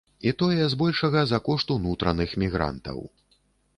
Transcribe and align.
І 0.27 0.31
тое 0.39 0.63
збольшага 0.73 1.21
за 1.31 1.39
кошт 1.49 1.67
унутраных 1.77 2.35
мігрантаў. 2.45 2.97